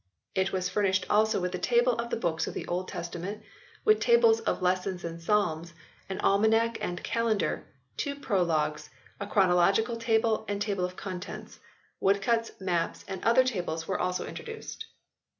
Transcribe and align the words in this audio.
It 0.33 0.51
was 0.51 0.67
furnished 0.67 1.05
also 1.11 1.39
with 1.39 1.53
a 1.53 1.59
table 1.59 1.93
of 1.99 2.09
the 2.09 2.15
books 2.15 2.47
of 2.47 2.55
the 2.55 2.65
Old 2.67 2.87
Testament 2.87 3.43
with 3.85 3.99
tables 3.99 4.39
of 4.39 4.59
lessons 4.59 5.03
and 5.03 5.21
psalms, 5.21 5.73
an 6.09 6.19
almanac 6.21 6.79
and 6.81 7.03
calendar, 7.03 7.67
two 7.97 8.15
prologues, 8.15 8.89
a 9.19 9.27
chronological 9.27 9.97
table 9.97 10.43
and 10.47 10.59
table 10.59 10.85
of 10.85 10.95
contents; 10.95 11.59
woodcuts, 11.99 12.53
maps 12.59 13.05
and 13.07 13.23
other 13.23 13.43
tables 13.43 13.87
were 13.87 13.99
also 13.99 14.25
introduced. 14.25 14.87